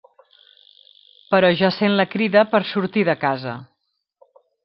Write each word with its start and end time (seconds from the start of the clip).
Però 1.33 1.51
ja 1.59 1.69
sent 1.75 1.93
la 2.01 2.07
crida 2.15 2.43
per 2.55 2.63
sortir 2.71 3.05
de 3.13 3.17
casa. 3.27 3.57